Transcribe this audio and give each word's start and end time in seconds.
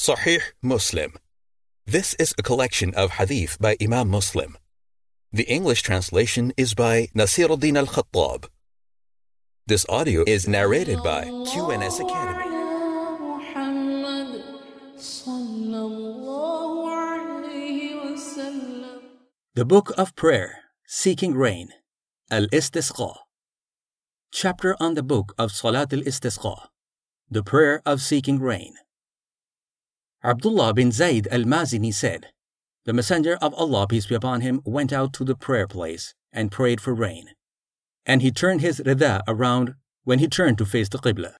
Sahih 0.00 0.40
Muslim. 0.62 1.12
This 1.84 2.14
is 2.14 2.32
a 2.38 2.42
collection 2.42 2.94
of 2.94 3.20
hadith 3.20 3.60
by 3.60 3.76
Imam 3.82 4.08
Muslim. 4.08 4.56
The 5.30 5.44
English 5.44 5.82
translation 5.82 6.54
is 6.56 6.72
by 6.72 7.08
Nasiruddin 7.14 7.76
al 7.76 7.84
Khattab. 7.84 8.48
This 9.66 9.84
audio 9.90 10.24
is 10.26 10.48
narrated 10.48 11.02
by 11.04 11.24
QNS 11.52 12.00
Academy. 12.00 12.48
The 19.52 19.66
Book 19.66 19.92
of 19.98 20.16
Prayer, 20.16 20.64
Seeking 20.86 21.34
Rain, 21.34 21.68
Al 22.30 22.46
Istisqa. 22.46 23.16
Chapter 24.32 24.74
on 24.80 24.94
the 24.94 25.02
Book 25.02 25.34
of 25.36 25.52
Salat 25.52 25.92
al 25.92 26.00
Istisqa, 26.00 26.68
the 27.28 27.42
Prayer 27.42 27.82
of 27.84 28.00
Seeking 28.00 28.40
Rain. 28.40 28.72
Abdullah 30.22 30.74
bin 30.74 30.92
Zayd 30.92 31.26
al 31.30 31.44
Mazini 31.44 31.92
said, 31.92 32.26
The 32.84 32.92
Messenger 32.92 33.36
of 33.36 33.54
Allah, 33.54 33.86
peace 33.86 34.06
be 34.06 34.14
upon 34.14 34.42
him, 34.42 34.60
went 34.64 34.92
out 34.92 35.14
to 35.14 35.24
the 35.24 35.34
prayer 35.34 35.66
place 35.66 36.14
and 36.30 36.52
prayed 36.52 36.80
for 36.80 36.94
rain. 36.94 37.30
And 38.04 38.20
he 38.20 38.30
turned 38.30 38.60
his 38.60 38.80
rida 38.80 39.22
around 39.26 39.74
when 40.04 40.18
he 40.18 40.28
turned 40.28 40.58
to 40.58 40.66
face 40.66 40.90
the 40.90 40.98
Qibla. 40.98 41.34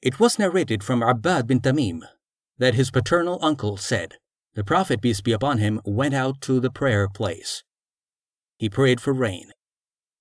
It 0.00 0.18
was 0.18 0.38
narrated 0.38 0.82
from 0.82 1.02
Abbad 1.02 1.46
bin 1.46 1.60
Tamim 1.60 2.00
that 2.56 2.74
his 2.74 2.90
paternal 2.90 3.38
uncle 3.42 3.76
said, 3.76 4.16
The 4.54 4.64
Prophet, 4.64 5.02
peace 5.02 5.20
be 5.20 5.32
upon 5.32 5.58
him, 5.58 5.80
went 5.84 6.14
out 6.14 6.40
to 6.42 6.60
the 6.60 6.70
prayer 6.70 7.08
place. 7.08 7.62
He 8.58 8.70
prayed 8.70 9.00
for 9.00 9.12
rain, 9.12 9.50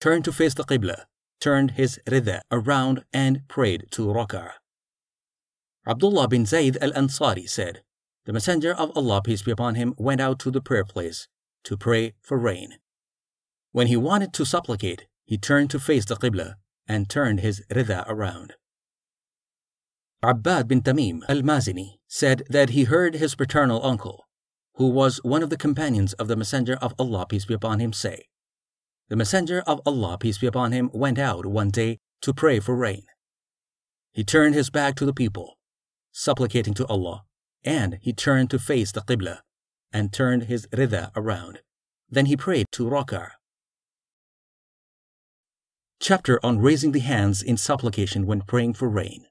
turned 0.01 0.25
to 0.25 0.33
face 0.33 0.53
the 0.53 0.63
Qibla, 0.63 1.05
turned 1.39 1.71
his 1.71 1.99
rida 2.05 2.41
around, 2.51 3.05
and 3.13 3.47
prayed 3.47 3.85
to 3.91 4.07
rak'ah. 4.07 4.51
Abdullah 5.87 6.27
bin 6.27 6.45
Zayd 6.45 6.77
al 6.81 6.91
Ansari 6.91 7.49
said, 7.49 7.81
The 8.25 8.33
Messenger 8.33 8.73
of 8.73 8.91
Allah, 8.95 9.21
peace 9.21 9.41
be 9.41 9.51
upon 9.51 9.75
him, 9.75 9.93
went 9.97 10.21
out 10.21 10.39
to 10.39 10.51
the 10.51 10.61
prayer 10.61 10.85
place 10.85 11.27
to 11.63 11.77
pray 11.77 12.13
for 12.21 12.37
rain. 12.37 12.75
When 13.71 13.87
he 13.87 13.97
wanted 13.97 14.33
to 14.33 14.45
supplicate, 14.45 15.05
he 15.25 15.37
turned 15.37 15.69
to 15.71 15.79
face 15.79 16.05
the 16.05 16.15
Qibla 16.15 16.55
and 16.87 17.09
turned 17.09 17.39
his 17.39 17.61
rida 17.69 18.03
around. 18.07 18.55
Abbad 20.23 20.67
bin 20.67 20.81
Tamim 20.81 21.21
al 21.29 21.43
Mazini 21.43 21.99
said 22.07 22.43
that 22.49 22.71
he 22.71 22.85
heard 22.85 23.15
his 23.15 23.35
paternal 23.35 23.85
uncle, 23.85 24.25
who 24.75 24.89
was 24.89 25.23
one 25.23 25.43
of 25.43 25.49
the 25.49 25.57
companions 25.57 26.13
of 26.13 26.27
the 26.27 26.35
Messenger 26.35 26.77
of 26.81 26.93
Allah, 26.97 27.25
peace 27.27 27.45
be 27.45 27.53
upon 27.53 27.79
him, 27.79 27.93
say, 27.93 28.25
The 29.07 29.15
Messenger 29.15 29.63
of 29.67 29.81
Allah, 29.85 30.17
peace 30.17 30.39
be 30.39 30.47
upon 30.47 30.71
him, 30.71 30.89
went 30.93 31.19
out 31.19 31.45
one 31.45 31.69
day 31.69 31.99
to 32.21 32.33
pray 32.33 32.59
for 32.59 32.75
rain. 32.75 33.03
He 34.11 34.23
turned 34.23 34.55
his 34.55 34.69
back 34.69 34.95
to 34.95 35.05
the 35.05 35.13
people, 35.13 35.58
supplicating 36.19 36.73
to 36.73 36.85
Allah, 36.87 37.23
and 37.63 37.97
he 38.01 38.11
turned 38.11 38.49
to 38.49 38.59
face 38.59 38.91
the 38.91 39.01
Qibla 39.01 39.39
and 39.93 40.11
turned 40.11 40.43
his 40.43 40.67
rida 40.67 41.11
around. 41.15 41.61
Then 42.09 42.25
he 42.25 42.35
prayed 42.35 42.65
to 42.73 42.89
rak'ah. 42.89 43.31
Chapter 46.01 46.39
on 46.43 46.59
raising 46.59 46.91
the 46.91 46.99
hands 46.99 47.41
in 47.41 47.55
supplication 47.57 48.25
when 48.25 48.41
praying 48.41 48.73
for 48.73 48.89
rain. 48.89 49.27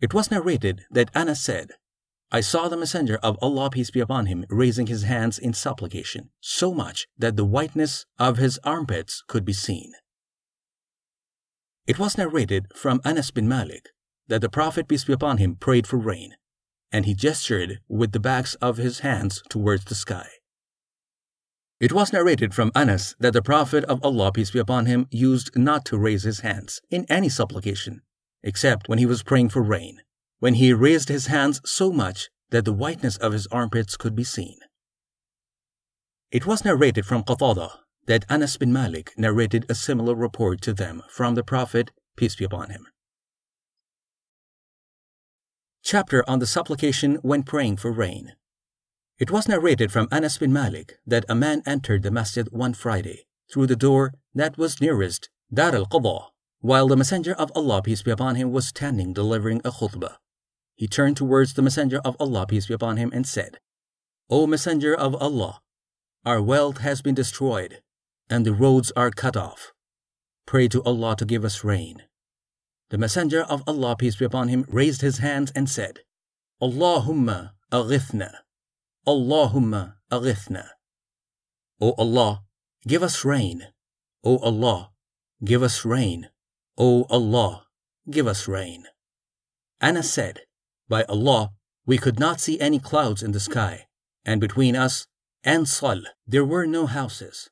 It 0.00 0.14
was 0.14 0.30
narrated 0.30 0.84
that 0.90 1.10
Anas 1.14 1.42
said, 1.42 1.72
I 2.32 2.40
saw 2.40 2.68
the 2.68 2.76
Messenger 2.76 3.18
of 3.22 3.38
Allah, 3.40 3.70
peace 3.70 3.90
be 3.90 4.00
upon 4.00 4.26
him, 4.26 4.44
raising 4.48 4.86
his 4.86 5.02
hands 5.04 5.38
in 5.38 5.52
supplication, 5.52 6.30
so 6.40 6.74
much 6.74 7.06
that 7.16 7.36
the 7.36 7.44
whiteness 7.44 8.06
of 8.18 8.38
his 8.38 8.58
armpits 8.64 9.22
could 9.28 9.44
be 9.44 9.52
seen. 9.52 9.92
It 11.86 11.98
was 11.98 12.18
narrated 12.18 12.66
from 12.74 13.00
Anas 13.04 13.30
bin 13.30 13.46
Malik 13.46 13.93
that 14.28 14.40
the 14.40 14.48
Prophet, 14.48 14.88
peace 14.88 15.04
be 15.04 15.12
upon 15.12 15.38
him, 15.38 15.56
prayed 15.56 15.86
for 15.86 15.98
rain, 15.98 16.34
and 16.90 17.06
he 17.06 17.14
gestured 17.14 17.80
with 17.88 18.12
the 18.12 18.20
backs 18.20 18.54
of 18.56 18.76
his 18.76 19.00
hands 19.00 19.42
towards 19.48 19.84
the 19.84 19.94
sky. 19.94 20.28
It 21.80 21.92
was 21.92 22.12
narrated 22.12 22.54
from 22.54 22.70
Anas 22.74 23.14
that 23.18 23.32
the 23.32 23.42
Prophet 23.42 23.84
of 23.84 24.02
Allah, 24.04 24.32
peace 24.32 24.52
be 24.52 24.58
upon 24.58 24.86
him, 24.86 25.06
used 25.10 25.56
not 25.56 25.84
to 25.86 25.98
raise 25.98 26.22
his 26.22 26.40
hands 26.40 26.80
in 26.90 27.04
any 27.08 27.28
supplication, 27.28 28.02
except 28.42 28.88
when 28.88 28.98
he 28.98 29.06
was 29.06 29.22
praying 29.22 29.50
for 29.50 29.62
rain, 29.62 30.00
when 30.38 30.54
he 30.54 30.72
raised 30.72 31.08
his 31.08 31.26
hands 31.26 31.60
so 31.64 31.92
much 31.92 32.30
that 32.50 32.64
the 32.64 32.72
whiteness 32.72 33.16
of 33.16 33.32
his 33.32 33.46
armpits 33.48 33.96
could 33.96 34.14
be 34.14 34.24
seen. 34.24 34.56
It 36.30 36.46
was 36.46 36.64
narrated 36.64 37.06
from 37.06 37.24
Qatada 37.24 37.70
that 38.06 38.24
Anas 38.28 38.56
bin 38.56 38.72
Malik 38.72 39.12
narrated 39.16 39.66
a 39.68 39.74
similar 39.74 40.14
report 40.14 40.60
to 40.62 40.72
them 40.72 41.02
from 41.08 41.34
the 41.34 41.44
Prophet, 41.44 41.90
peace 42.16 42.36
be 42.36 42.44
upon 42.44 42.70
him. 42.70 42.86
Chapter 45.84 46.24
on 46.26 46.38
the 46.38 46.46
supplication 46.46 47.16
when 47.16 47.42
praying 47.42 47.76
for 47.76 47.92
rain. 47.92 48.32
It 49.18 49.30
was 49.30 49.46
narrated 49.46 49.92
from 49.92 50.08
Anas 50.10 50.38
bin 50.38 50.50
Malik 50.50 50.96
that 51.06 51.26
a 51.28 51.34
man 51.34 51.62
entered 51.66 52.02
the 52.02 52.10
masjid 52.10 52.48
one 52.50 52.72
Friday 52.72 53.26
through 53.52 53.66
the 53.66 53.76
door 53.76 54.14
that 54.34 54.56
was 54.56 54.80
nearest 54.80 55.28
Dar 55.52 55.74
al 55.74 55.84
Qadha, 55.84 56.30
while 56.60 56.88
the 56.88 56.96
Messenger 56.96 57.34
of 57.34 57.52
Allah, 57.54 57.82
peace 57.82 58.00
be 58.00 58.10
upon 58.10 58.36
him, 58.36 58.50
was 58.50 58.66
standing 58.66 59.12
delivering 59.12 59.60
a 59.62 59.72
khutbah. 59.72 60.16
He 60.74 60.88
turned 60.88 61.18
towards 61.18 61.52
the 61.52 61.60
Messenger 61.60 62.00
of 62.02 62.16
Allah, 62.18 62.46
peace 62.46 62.66
be 62.66 62.72
upon 62.72 62.96
him, 62.96 63.10
and 63.12 63.26
said, 63.26 63.58
O 64.30 64.46
Messenger 64.46 64.94
of 64.94 65.14
Allah, 65.16 65.60
our 66.24 66.40
wealth 66.40 66.78
has 66.78 67.02
been 67.02 67.14
destroyed, 67.14 67.82
and 68.30 68.46
the 68.46 68.54
roads 68.54 68.90
are 68.96 69.10
cut 69.10 69.36
off. 69.36 69.74
Pray 70.46 70.66
to 70.68 70.82
Allah 70.84 71.14
to 71.16 71.26
give 71.26 71.44
us 71.44 71.62
rain. 71.62 72.04
The 72.94 72.98
Messenger 72.98 73.42
of 73.42 73.64
Allah, 73.66 73.96
peace 73.96 74.14
be 74.14 74.24
upon 74.24 74.46
him, 74.46 74.66
raised 74.68 75.00
his 75.00 75.18
hands 75.18 75.50
and 75.56 75.68
said, 75.68 76.02
Allahumma 76.62 77.50
aghithna. 77.72 78.32
Allahumma 79.04 79.94
aghithna. 80.12 80.68
O 81.80 81.94
Allah, 81.98 82.44
give 82.86 83.02
us 83.02 83.24
rain. 83.24 83.66
O 84.22 84.38
Allah, 84.38 84.92
give 85.44 85.60
us 85.60 85.84
rain. 85.84 86.28
O 86.78 87.04
Allah, 87.10 87.66
give 88.08 88.28
us 88.28 88.46
rain. 88.46 88.84
Anas 89.80 90.08
said, 90.08 90.42
By 90.88 91.02
Allah, 91.08 91.50
we 91.84 91.98
could 91.98 92.20
not 92.20 92.40
see 92.40 92.60
any 92.60 92.78
clouds 92.78 93.24
in 93.24 93.32
the 93.32 93.40
sky, 93.40 93.86
and 94.24 94.40
between 94.40 94.76
us 94.76 95.08
and 95.42 95.68
Sal 95.68 96.02
there 96.28 96.44
were 96.44 96.64
no 96.64 96.86
houses. 96.86 97.50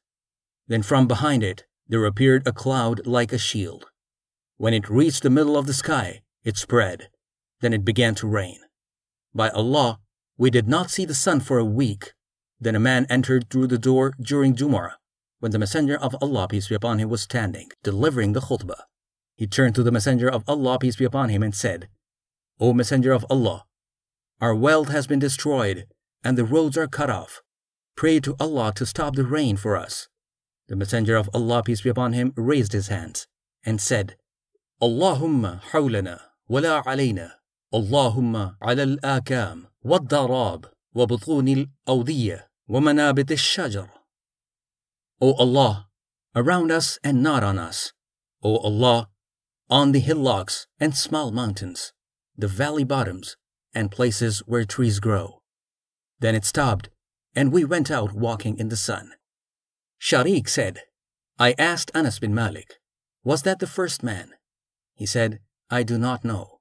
Then 0.68 0.82
from 0.82 1.08
behind 1.08 1.42
it 1.42 1.64
there 1.88 2.04
appeared 2.04 2.46
a 2.46 2.52
cloud 2.52 3.08
like 3.08 3.32
a 3.32 3.38
shield. 3.38 3.86
When 4.56 4.74
it 4.74 4.88
reached 4.88 5.22
the 5.22 5.30
middle 5.30 5.56
of 5.56 5.66
the 5.66 5.74
sky, 5.74 6.22
it 6.44 6.56
spread. 6.56 7.08
Then 7.60 7.72
it 7.72 7.84
began 7.84 8.14
to 8.16 8.26
rain. 8.26 8.58
By 9.34 9.50
Allah, 9.50 10.00
we 10.36 10.50
did 10.50 10.68
not 10.68 10.90
see 10.90 11.04
the 11.04 11.14
sun 11.14 11.40
for 11.40 11.58
a 11.58 11.64
week. 11.64 12.12
Then 12.60 12.74
a 12.74 12.80
man 12.80 13.06
entered 13.08 13.48
through 13.48 13.68
the 13.68 13.78
door 13.78 14.14
during 14.20 14.54
Jumu'ah, 14.54 14.94
when 15.40 15.52
the 15.52 15.58
Messenger 15.58 15.96
of 15.96 16.16
Allah, 16.22 16.46
peace 16.48 16.68
be 16.68 16.74
upon 16.74 16.98
him, 16.98 17.08
was 17.08 17.22
standing, 17.22 17.70
delivering 17.82 18.32
the 18.32 18.42
khutbah. 18.42 18.84
He 19.34 19.46
turned 19.46 19.74
to 19.74 19.82
the 19.82 19.90
Messenger 19.90 20.28
of 20.28 20.44
Allah, 20.46 20.78
peace 20.78 20.96
be 20.96 21.04
upon 21.04 21.30
him, 21.30 21.42
and 21.42 21.54
said, 21.54 21.88
O 22.60 22.72
Messenger 22.72 23.12
of 23.12 23.26
Allah, 23.28 23.64
our 24.40 24.54
wealth 24.54 24.88
has 24.88 25.06
been 25.06 25.18
destroyed, 25.18 25.86
and 26.22 26.36
the 26.36 26.44
roads 26.44 26.76
are 26.76 26.86
cut 26.86 27.10
off. 27.10 27.42
Pray 27.96 28.20
to 28.20 28.36
Allah 28.38 28.72
to 28.76 28.86
stop 28.86 29.16
the 29.16 29.24
rain 29.24 29.56
for 29.56 29.76
us. 29.76 30.08
The 30.68 30.76
Messenger 30.76 31.16
of 31.16 31.30
Allah, 31.34 31.62
peace 31.62 31.82
be 31.82 31.90
upon 31.90 32.12
him, 32.12 32.32
raised 32.36 32.72
his 32.72 32.88
hands 32.88 33.26
and 33.64 33.80
said, 33.80 34.16
اللهم 34.83 35.59
حولنا 35.59 36.31
ولا 36.49 36.89
علينا 36.89 37.39
اللهم 37.73 38.55
على 38.61 38.83
الآكام 38.83 39.67
والضراب 39.81 40.73
وبطون 40.95 41.47
الأودية 41.47 42.51
ومنابت 42.67 43.31
الشجر 43.31 43.89
O 45.19 45.33
Allah, 45.33 45.87
around 46.35 46.71
us 46.71 46.99
and 47.03 47.23
not 47.23 47.43
on 47.43 47.57
us. 47.57 47.91
O 48.43 48.57
Allah, 48.57 49.09
on 49.67 49.91
the 49.93 49.99
hillocks 49.99 50.67
and 50.79 50.95
small 50.95 51.31
mountains, 51.31 51.91
the 52.37 52.47
valley 52.47 52.83
bottoms, 52.83 53.35
and 53.73 53.89
places 53.89 54.43
where 54.45 54.63
trees 54.63 54.99
grow. 54.99 55.41
Then 56.19 56.35
it 56.35 56.45
stopped, 56.45 56.89
and 57.35 57.51
we 57.51 57.65
went 57.65 57.89
out 57.89 58.13
walking 58.13 58.59
in 58.59 58.69
the 58.69 58.77
sun. 58.77 59.13
Sharik 59.99 60.47
said, 60.47 60.81
I 61.39 61.55
asked 61.57 61.91
Anas 61.95 62.19
bin 62.19 62.33
Malik, 62.33 62.75
Was 63.23 63.41
that 63.41 63.59
the 63.59 63.67
first 63.67 64.03
man? 64.03 64.33
He 65.02 65.06
said, 65.06 65.40
I 65.68 65.82
do 65.82 65.98
not 65.98 66.24
know. 66.24 66.60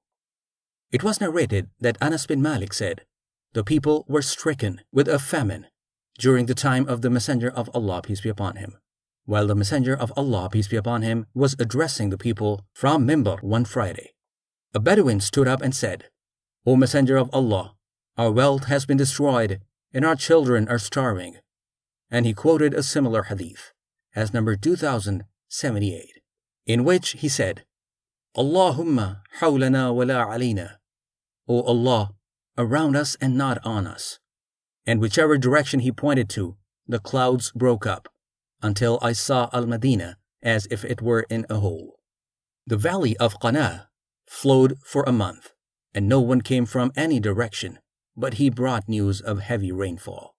It 0.90 1.04
was 1.04 1.20
narrated 1.20 1.70
that 1.78 1.96
Anas 2.00 2.26
bin 2.26 2.42
Malik 2.42 2.72
said, 2.72 3.02
The 3.52 3.62
people 3.62 4.04
were 4.08 4.20
stricken 4.20 4.80
with 4.90 5.06
a 5.06 5.20
famine 5.20 5.68
during 6.18 6.46
the 6.46 6.62
time 6.68 6.88
of 6.88 7.02
the 7.02 7.08
Messenger 7.08 7.52
of 7.52 7.70
Allah, 7.72 8.02
peace 8.02 8.20
be 8.20 8.28
upon 8.28 8.56
him, 8.56 8.78
while 9.26 9.46
the 9.46 9.54
Messenger 9.54 9.94
of 9.94 10.12
Allah, 10.16 10.48
peace 10.50 10.66
be 10.66 10.76
upon 10.76 11.02
him, 11.02 11.26
was 11.32 11.54
addressing 11.60 12.10
the 12.10 12.18
people 12.18 12.66
from 12.74 13.06
Mimbar 13.06 13.44
one 13.44 13.64
Friday. 13.64 14.10
A 14.74 14.80
Bedouin 14.80 15.20
stood 15.20 15.46
up 15.46 15.62
and 15.62 15.72
said, 15.72 16.06
O 16.66 16.74
Messenger 16.74 17.18
of 17.18 17.30
Allah, 17.32 17.76
our 18.18 18.32
wealth 18.32 18.64
has 18.64 18.84
been 18.86 18.98
destroyed, 18.98 19.60
and 19.94 20.04
our 20.04 20.16
children 20.16 20.66
are 20.66 20.80
starving. 20.80 21.36
And 22.10 22.26
he 22.26 22.34
quoted 22.34 22.74
a 22.74 22.82
similar 22.82 23.22
hadith, 23.22 23.72
as 24.16 24.34
number 24.34 24.56
2078, 24.56 26.08
in 26.66 26.82
which 26.82 27.10
he 27.10 27.28
said, 27.28 27.62
Allahumma 28.36 29.20
hawlana 29.40 29.94
wa 29.94 30.04
la 30.04 30.26
alayna. 30.26 30.76
O 31.48 31.62
Allah, 31.62 32.10
around 32.56 32.96
us 32.96 33.16
and 33.20 33.36
not 33.36 33.58
on 33.64 33.86
us. 33.86 34.18
And 34.86 35.00
whichever 35.00 35.36
direction 35.38 35.80
he 35.80 35.92
pointed 35.92 36.28
to, 36.30 36.56
the 36.86 36.98
clouds 36.98 37.52
broke 37.52 37.86
up, 37.86 38.08
until 38.62 38.98
I 39.02 39.12
saw 39.12 39.50
Al 39.52 39.66
Madinah 39.66 40.16
as 40.42 40.66
if 40.70 40.84
it 40.84 41.02
were 41.02 41.26
in 41.28 41.46
a 41.48 41.56
hole. 41.56 41.98
The 42.66 42.76
valley 42.76 43.16
of 43.18 43.38
Qana 43.40 43.86
flowed 44.26 44.78
for 44.84 45.04
a 45.04 45.12
month, 45.12 45.52
and 45.94 46.08
no 46.08 46.20
one 46.20 46.40
came 46.40 46.66
from 46.66 46.92
any 46.96 47.20
direction, 47.20 47.78
but 48.16 48.34
he 48.34 48.50
brought 48.50 48.88
news 48.88 49.20
of 49.20 49.40
heavy 49.40 49.72
rainfall. 49.72 50.34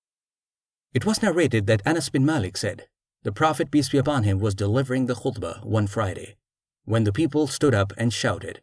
It 0.94 1.06
was 1.06 1.22
narrated 1.22 1.68
that 1.68 1.82
Anas 1.86 2.10
bin 2.10 2.26
Malik 2.26 2.58
said, 2.58 2.88
The 3.24 3.32
Prophet, 3.32 3.72
peace 3.72 3.90
be 3.90 3.98
upon 3.98 4.24
him, 4.24 4.40
was 4.40 4.56
delivering 4.56 5.06
the 5.06 5.16
khutbah 5.16 5.66
one 5.66 5.88
Friday, 5.88 6.38
when 6.86 7.04
the 7.04 7.14
people 7.14 7.48
stood 7.48 7.74
up 7.74 7.94
and 7.98 8.14
shouted, 8.14 8.62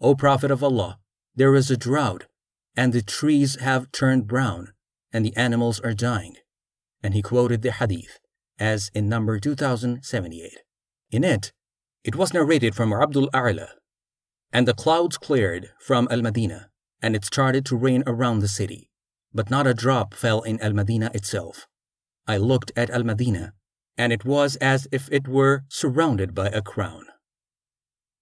O 0.00 0.14
Prophet 0.14 0.50
of 0.50 0.62
Allah, 0.62 0.98
there 1.34 1.54
is 1.54 1.70
a 1.70 1.76
drought, 1.76 2.26
and 2.76 2.92
the 2.92 3.02
trees 3.02 3.60
have 3.60 3.92
turned 3.92 4.26
brown, 4.26 4.72
and 5.12 5.24
the 5.24 5.36
animals 5.36 5.80
are 5.80 5.94
dying. 5.94 6.36
And 7.02 7.14
he 7.14 7.22
quoted 7.22 7.62
the 7.62 7.72
hadith, 7.72 8.18
as 8.58 8.90
in 8.94 9.08
number 9.08 9.38
2078. 9.38 10.58
In 11.10 11.24
it, 11.24 11.52
it 12.04 12.16
was 12.16 12.34
narrated 12.34 12.74
from 12.74 12.92
Abdul 12.92 13.30
A'la, 13.32 13.68
and 14.52 14.68
the 14.68 14.74
clouds 14.74 15.16
cleared 15.16 15.70
from 15.78 16.08
Al 16.10 16.22
Madinah, 16.22 16.68
and 17.00 17.16
it 17.16 17.24
started 17.24 17.64
to 17.66 17.76
rain 17.76 18.02
around 18.06 18.40
the 18.40 18.48
city, 18.48 18.90
but 19.32 19.50
not 19.50 19.66
a 19.66 19.74
drop 19.74 20.14
fell 20.14 20.42
in 20.42 20.60
Al 20.60 20.72
Madinah 20.72 21.10
itself. 21.14 21.66
I 22.26 22.36
looked 22.36 22.70
at 22.76 22.90
Al 22.90 23.04
Madinah, 23.04 23.54
and 23.96 24.12
it 24.12 24.24
was 24.24 24.56
as 24.56 24.86
if 24.92 25.10
it 25.10 25.26
were 25.26 25.64
surrounded 25.68 26.34
by 26.34 26.48
a 26.48 26.62
crown. 26.62 27.06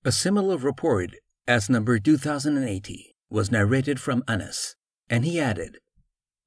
A 0.02 0.12
similar 0.12 0.56
report, 0.56 1.10
as 1.46 1.68
number 1.68 1.98
2080, 1.98 3.14
was 3.28 3.50
narrated 3.50 4.00
from 4.00 4.24
Anas, 4.26 4.74
and 5.10 5.26
he 5.26 5.38
added, 5.38 5.76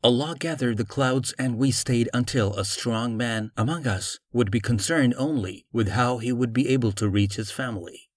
Allah 0.04 0.36
gathered 0.40 0.78
the 0.78 0.86
clouds 0.86 1.36
and 1.38 1.60
we 1.60 1.70
stayed 1.70 2.10
until 2.16 2.56
a 2.56 2.66
strong 2.66 3.16
man 3.16 3.52
among 3.56 3.86
us 3.86 4.18
would 4.34 4.50
be 4.50 4.60
concerned 4.60 5.14
only 5.20 5.68
with 5.72 5.90
how 5.90 6.18
he 6.18 6.32
would 6.32 6.52
be 6.52 6.68
able 6.68 6.92
to 6.94 7.08
reach 7.08 7.36
his 7.36 7.52
family. 7.52 8.10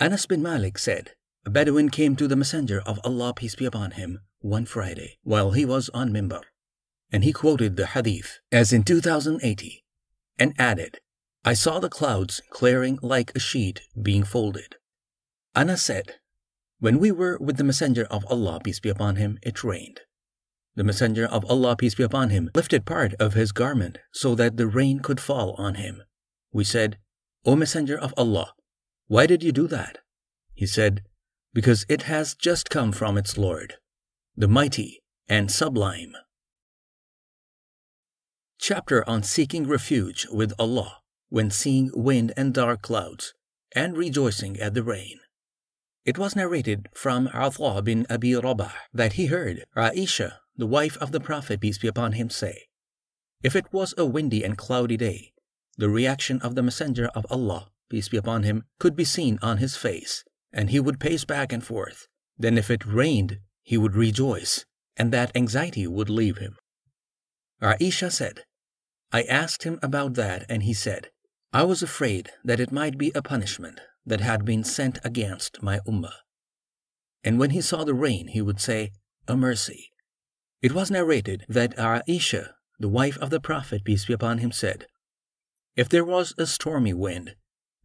Anas 0.00 0.24
bin 0.24 0.40
Malik 0.42 0.78
said, 0.78 1.10
A 1.44 1.50
Bedouin 1.50 1.90
came 1.90 2.16
to 2.16 2.26
the 2.26 2.34
Messenger 2.34 2.80
of 2.86 2.98
Allah, 3.04 3.34
peace 3.34 3.56
be 3.56 3.66
upon 3.66 3.90
him, 3.90 4.20
one 4.40 4.64
Friday 4.64 5.18
while 5.22 5.50
he 5.50 5.66
was 5.66 5.90
on 5.90 6.10
Mimbar, 6.10 6.44
and 7.12 7.24
he 7.24 7.32
quoted 7.34 7.76
the 7.76 7.88
hadith 7.88 8.38
as 8.50 8.72
in 8.72 8.84
2080 8.84 9.84
and 10.38 10.54
added, 10.58 11.00
I 11.46 11.54
saw 11.54 11.78
the 11.78 11.88
clouds 11.88 12.42
clearing 12.50 12.98
like 13.02 13.30
a 13.36 13.38
sheet 13.38 13.82
being 14.02 14.24
folded. 14.24 14.74
Anas 15.54 15.80
said, 15.80 16.16
When 16.80 16.98
we 16.98 17.12
were 17.12 17.38
with 17.38 17.56
the 17.56 17.62
Messenger 17.62 18.06
of 18.06 18.26
Allah, 18.26 18.58
peace 18.64 18.80
be 18.80 18.88
upon 18.88 19.14
him, 19.14 19.38
it 19.44 19.62
rained. 19.62 20.00
The 20.74 20.82
Messenger 20.82 21.26
of 21.26 21.44
Allah, 21.44 21.76
peace 21.76 21.94
be 21.94 22.02
upon 22.02 22.30
him, 22.30 22.50
lifted 22.52 22.84
part 22.84 23.14
of 23.20 23.34
his 23.34 23.52
garment 23.52 23.98
so 24.12 24.34
that 24.34 24.56
the 24.56 24.66
rain 24.66 24.98
could 24.98 25.20
fall 25.20 25.52
on 25.52 25.76
him. 25.76 26.02
We 26.50 26.64
said, 26.64 26.98
O 27.44 27.54
Messenger 27.54 27.96
of 27.96 28.12
Allah, 28.16 28.52
why 29.06 29.26
did 29.26 29.44
you 29.44 29.52
do 29.52 29.68
that? 29.68 29.98
He 30.52 30.66
said, 30.66 31.04
Because 31.54 31.86
it 31.88 32.02
has 32.02 32.34
just 32.34 32.70
come 32.70 32.90
from 32.90 33.16
its 33.16 33.38
Lord, 33.38 33.74
the 34.36 34.48
Mighty 34.48 35.00
and 35.28 35.48
Sublime. 35.48 36.14
Chapter 38.58 39.08
on 39.08 39.22
Seeking 39.22 39.68
Refuge 39.68 40.26
with 40.32 40.52
Allah 40.58 41.02
when 41.28 41.50
seeing 41.50 41.90
wind 41.94 42.32
and 42.36 42.54
dark 42.54 42.82
clouds, 42.82 43.34
and 43.74 43.96
rejoicing 43.96 44.58
at 44.60 44.74
the 44.74 44.82
rain. 44.82 45.18
It 46.04 46.18
was 46.18 46.36
narrated 46.36 46.88
from 46.94 47.28
Ata 47.34 47.82
bin 47.82 48.06
Abi 48.08 48.34
Rabah 48.36 48.72
that 48.94 49.14
he 49.14 49.26
heard 49.26 49.64
Aisha, 49.76 50.34
the 50.56 50.66
wife 50.66 50.96
of 50.98 51.10
the 51.10 51.20
Prophet, 51.20 51.60
peace 51.60 51.78
be 51.78 51.88
upon 51.88 52.12
him, 52.12 52.30
say, 52.30 52.68
If 53.42 53.56
it 53.56 53.72
was 53.72 53.92
a 53.98 54.06
windy 54.06 54.44
and 54.44 54.56
cloudy 54.56 54.96
day, 54.96 55.32
the 55.76 55.88
reaction 55.88 56.40
of 56.42 56.54
the 56.54 56.62
Messenger 56.62 57.08
of 57.08 57.26
Allah, 57.28 57.70
peace 57.90 58.08
be 58.08 58.16
upon 58.16 58.44
him, 58.44 58.64
could 58.78 58.94
be 58.94 59.04
seen 59.04 59.38
on 59.42 59.58
his 59.58 59.76
face, 59.76 60.24
and 60.52 60.70
he 60.70 60.80
would 60.80 61.00
pace 61.00 61.24
back 61.24 61.52
and 61.52 61.64
forth. 61.64 62.06
Then 62.38 62.56
if 62.56 62.70
it 62.70 62.86
rained, 62.86 63.40
he 63.62 63.76
would 63.76 63.96
rejoice, 63.96 64.64
and 64.96 65.12
that 65.12 65.36
anxiety 65.36 65.86
would 65.86 66.08
leave 66.08 66.38
him. 66.38 66.56
Aisha 67.60 68.12
said, 68.12 68.44
I 69.12 69.22
asked 69.24 69.64
him 69.64 69.78
about 69.82 70.14
that, 70.14 70.46
and 70.48 70.62
he 70.62 70.72
said, 70.72 71.10
I 71.52 71.62
was 71.62 71.82
afraid 71.82 72.30
that 72.44 72.60
it 72.60 72.72
might 72.72 72.98
be 72.98 73.12
a 73.14 73.22
punishment 73.22 73.80
that 74.04 74.20
had 74.20 74.44
been 74.44 74.64
sent 74.64 74.98
against 75.04 75.62
my 75.62 75.80
ummah. 75.86 76.12
And 77.24 77.38
when 77.38 77.50
he 77.50 77.60
saw 77.60 77.84
the 77.84 77.94
rain, 77.94 78.28
he 78.28 78.42
would 78.42 78.60
say, 78.60 78.92
A 79.26 79.36
mercy. 79.36 79.90
It 80.62 80.72
was 80.72 80.90
narrated 80.90 81.44
that 81.48 81.76
Aisha, 81.76 82.50
the 82.78 82.88
wife 82.88 83.18
of 83.18 83.30
the 83.30 83.40
Prophet, 83.40 83.84
peace 83.84 84.04
be 84.04 84.12
upon 84.12 84.38
him, 84.38 84.52
said, 84.52 84.86
If 85.76 85.88
there 85.88 86.04
was 86.04 86.34
a 86.38 86.46
stormy 86.46 86.94
wind, 86.94 87.34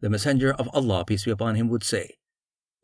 the 0.00 0.10
Messenger 0.10 0.52
of 0.54 0.68
Allah, 0.72 1.04
peace 1.04 1.24
be 1.24 1.30
upon 1.30 1.54
him, 1.56 1.68
would 1.68 1.84
say, 1.84 2.18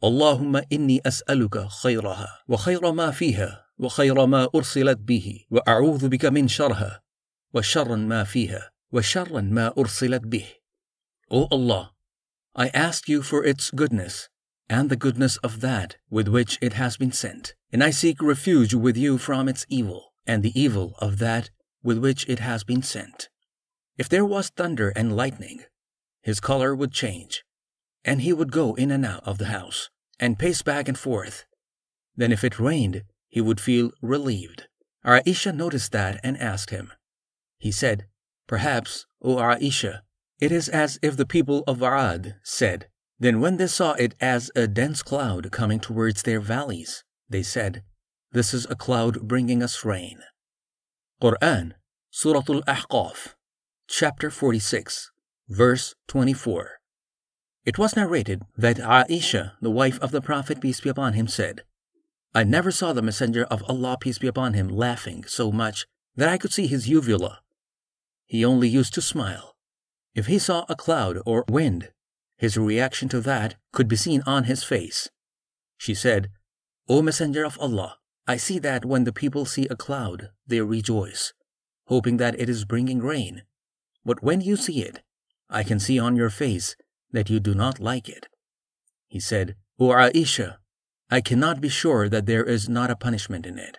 Allahumma 0.02 0.62
inni 0.70 1.00
as'aluka 1.02 1.66
khayraha 1.82 2.28
wa 2.46 2.56
khayra 2.56 2.94
ma 2.94 3.10
fiha 3.10 3.58
wa 3.78 3.88
khayra 3.88 4.28
ma 4.28 4.46
ursilat 4.54 5.02
bihi 5.04 5.46
wa 5.50 5.60
bika 6.08 6.32
min 6.32 6.46
sharha 6.46 7.00
wa 7.52 7.60
sharran 7.60 8.06
ma 8.06 8.22
fiha 8.22 8.70
O 11.30 11.46
Allah, 11.50 11.92
I 12.54 12.69
ask 12.69 13.08
you 13.08 13.22
for 13.22 13.44
its 13.44 13.70
goodness 13.70 14.30
and 14.69 14.88
the 14.88 14.96
goodness 14.96 15.36
of 15.38 15.60
that 15.60 15.96
with 16.08 16.28
which 16.28 16.58
it 16.62 16.75
has 16.75 16.96
been 16.96 17.12
sent, 17.12 17.54
and 17.70 17.84
I 17.84 17.90
seek 17.90 18.22
refuge 18.22 18.75
with 18.75 18.96
you 18.96 19.19
from 19.19 19.48
its 19.48 19.66
evil 19.69 20.12
and 20.26 20.42
the 20.42 20.58
evil 20.58 20.94
of 21.00 21.19
that 21.19 21.50
with 21.82 21.98
which 21.98 22.28
it 22.28 22.38
has 22.38 22.64
been 22.64 22.82
sent. 22.82 23.28
If 23.96 24.08
there 24.08 24.25
was 24.25 24.48
thunder 24.48 24.90
and 24.96 25.16
lightning, 25.16 25.64
his 26.22 26.40
color 26.40 26.75
would 26.75 26.92
change, 26.92 27.44
and 28.04 28.22
he 28.22 28.32
would 28.32 28.52
go 28.52 28.75
in 28.75 28.90
and 28.90 29.04
out 29.04 29.26
of 29.26 29.38
the 29.38 29.46
house 29.46 29.90
and 30.19 30.38
pace 30.38 30.62
back 30.62 30.88
and 30.88 30.98
forth. 30.98 31.44
Then, 32.16 32.32
if 32.32 32.42
it 32.42 32.58
rained, 32.58 33.04
he 33.28 33.40
would 33.40 33.60
feel 33.60 33.92
relieved. 34.02 34.66
Aisha 35.04 35.54
noticed 35.54 35.92
that 35.92 36.20
and 36.22 36.36
asked 36.38 36.70
him. 36.70 36.92
He 37.58 37.70
said, 37.70 38.06
Perhaps, 38.46 39.06
O 39.22 39.36
Aisha, 39.36 40.00
it 40.40 40.52
is 40.52 40.69
as 40.69 40.99
if 41.02 41.17
the 41.17 41.26
people 41.26 41.64
of 41.67 41.82
Ad 41.82 42.37
said, 42.43 42.88
Then 43.19 43.40
when 43.40 43.56
they 43.56 43.67
saw 43.67 43.93
it 43.94 44.14
as 44.20 44.50
a 44.55 44.67
dense 44.69 45.02
cloud 45.02 45.50
coming 45.50 45.81
towards 45.81 46.23
their 46.23 46.40
valleys, 46.40 47.05
they 47.29 47.43
said, 47.43 47.82
This 48.32 48.55
is 48.55 48.67
a 48.70 48.76
cloud 48.76 49.26
bringing 49.26 49.62
us 49.62 49.85
rain. 49.85 50.21
Quran, 51.21 51.73
Surah 52.11 52.45
Al-Ahqaf, 52.49 53.35
chapter 53.88 54.30
46, 54.30 55.11
verse 55.49 55.95
24. 56.07 56.78
It 57.64 57.76
was 57.76 57.97
narrated 57.97 58.42
that 58.57 58.76
Aisha, 58.76 59.52
the 59.61 59.71
wife 59.71 59.99
of 60.00 60.12
the 60.12 60.23
Prophet, 60.23 60.61
peace 60.61 60.80
be 60.80 60.88
upon 60.88 61.14
him, 61.14 61.26
said, 61.26 61.62
I 62.35 62.45
never 62.45 62.71
saw 62.71 62.92
the 62.92 63.02
Messenger 63.02 63.45
of 63.45 63.64
Allah, 63.68 63.99
peace 64.00 64.18
be 64.18 64.28
upon 64.28 64.54
him, 64.54 64.68
laughing 64.68 65.25
so 65.26 65.50
much 65.50 65.87
that 66.14 66.28
I 66.28 66.38
could 66.38 66.52
see 66.52 66.68
his 66.68 66.88
uvula. 66.88 67.40
He 68.26 68.45
only 68.45 68.68
used 68.68 68.95
to 68.95 69.02
smile. 69.02 69.57
If 70.18 70.26
he 70.26 70.40
saw 70.40 70.64
a 70.68 70.75
cloud 70.75 71.20
or 71.25 71.44
wind, 71.48 71.92
his 72.38 72.56
reaction 72.56 73.08
to 73.10 73.20
that 73.20 73.54
could 73.70 73.87
be 73.87 73.94
seen 73.94 74.20
on 74.26 74.50
his 74.50 74.64
face. 74.64 75.08
She 75.76 75.94
said, 75.94 76.30
O 76.88 77.02
Messenger 77.02 77.44
of 77.44 77.56
Allah, 77.60 77.98
I 78.26 78.37
see 78.37 78.58
that 78.58 78.84
when 78.84 79.04
the 79.04 79.12
people 79.12 79.44
see 79.44 79.68
a 79.70 79.76
cloud, 79.76 80.30
they 80.44 80.60
rejoice, 80.60 81.34
hoping 81.87 82.16
that 82.16 82.34
it 82.40 82.48
is 82.48 82.64
bringing 82.64 82.98
rain. 82.98 83.42
But 84.04 84.20
when 84.20 84.40
you 84.40 84.56
see 84.56 84.82
it, 84.82 85.02
I 85.48 85.62
can 85.62 85.78
see 85.78 86.00
on 86.00 86.16
your 86.16 86.30
face 86.30 86.75
that 87.12 87.30
you 87.30 87.38
do 87.38 87.54
not 87.54 87.78
like 87.78 88.08
it. 88.08 88.26
He 89.06 89.20
said, 89.20 89.54
O 89.78 89.90
Aisha, 89.90 90.56
I 91.08 91.20
cannot 91.20 91.60
be 91.60 91.68
sure 91.68 92.08
that 92.08 92.26
there 92.26 92.44
is 92.44 92.68
not 92.68 92.90
a 92.90 92.96
punishment 92.96 93.46
in 93.46 93.56
it, 93.56 93.78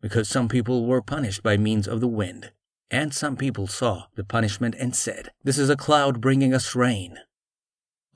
because 0.00 0.28
some 0.28 0.48
people 0.48 0.84
were 0.84 1.00
punished 1.00 1.44
by 1.44 1.56
means 1.56 1.86
of 1.86 2.00
the 2.00 2.08
wind. 2.08 2.50
And 2.90 3.12
some 3.12 3.36
people 3.36 3.66
saw 3.66 4.04
the 4.14 4.24
punishment 4.24 4.76
and 4.78 4.94
said, 4.94 5.30
This 5.42 5.58
is 5.58 5.68
a 5.68 5.76
cloud 5.76 6.20
bringing 6.20 6.54
us 6.54 6.76
rain. 6.76 7.18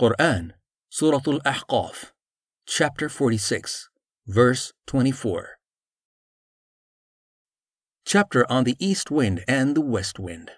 Quran, 0.01 0.53
Surah 0.89 1.21
Al 1.27 1.41
Ahqaf, 1.41 2.13
chapter 2.67 3.09
46, 3.09 3.91
verse 4.27 4.73
24. 4.87 5.59
Chapter 8.07 8.51
on 8.51 8.65
the 8.65 8.77
east 8.79 9.11
wind 9.11 9.45
and 9.49 9.77
the 9.77 9.81
west 9.81 10.19
wind. 10.19 10.53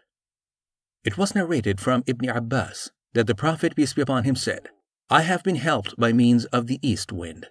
It 1.05 1.17
was 1.17 1.35
narrated 1.35 1.81
from 1.81 2.05
Ibn 2.07 2.29
Abbas 2.29 2.91
that 3.15 3.27
the 3.27 3.35
Prophet, 3.35 3.75
peace 3.75 3.95
be 3.95 4.03
upon 4.03 4.25
him, 4.25 4.37
said, 4.37 4.69
I 5.11 5.23
have 5.23 5.43
been 5.43 5.57
helped 5.57 5.99
by 5.99 6.13
means 6.13 6.45
of 6.47 6.67
the 6.67 6.79
east 6.83 7.13
wind, 7.13 7.49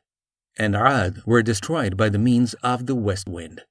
and 0.58 0.76
Ad 0.76 1.24
were 1.26 1.44
destroyed 1.44 1.98
by 1.98 2.10
the 2.10 2.18
means 2.18 2.54
of 2.64 2.86
the 2.86 2.96
west 2.96 3.28
wind. 3.28 3.62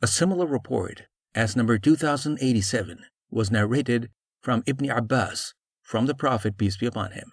A 0.00 0.06
similar 0.06 0.46
report 0.46 1.02
as 1.36 1.54
number 1.54 1.78
2087 1.78 3.04
was 3.30 3.50
narrated 3.50 4.08
from 4.40 4.62
Ibn 4.66 4.90
Abbas 4.90 5.52
from 5.82 6.06
the 6.06 6.14
Prophet, 6.14 6.56
peace 6.56 6.78
be 6.78 6.86
upon 6.86 7.12
him. 7.12 7.30